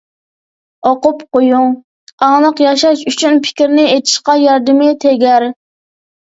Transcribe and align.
ئوقۇپ 0.91 1.19
قويۇڭ، 1.37 1.67
ئاڭلىق 2.27 2.63
ياشاش 2.63 3.03
ئۈچۈن 3.13 3.37
پىكىرنى 3.45 3.85
ئېچىشقا 3.93 4.37
ياردىمى 4.45 4.91
تېگەر. 5.05 5.49